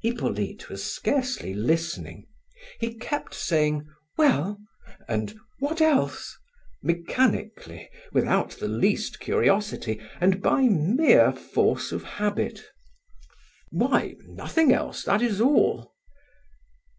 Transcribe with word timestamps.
Hippolyte 0.00 0.70
was 0.70 0.82
scarcely 0.82 1.52
listening. 1.52 2.26
He 2.80 2.94
kept 2.94 3.34
saying 3.34 3.84
"well?" 4.16 4.56
and 5.08 5.38
"what 5.58 5.82
else?" 5.82 6.38
mechanically, 6.82 7.90
without 8.10 8.52
the 8.52 8.66
least 8.68 9.20
curiosity, 9.20 10.00
and 10.22 10.40
by 10.40 10.62
mere 10.70 11.32
force 11.34 11.92
of 11.92 12.02
habit. 12.02 12.64
"Why, 13.70 14.14
nothing 14.24 14.72
else; 14.72 15.02
that 15.02 15.20
is 15.20 15.38
all." 15.38 15.92